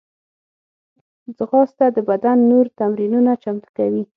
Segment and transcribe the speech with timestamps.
[1.37, 4.03] ځغاسته د بدن نور تمرینونه چمتو کوي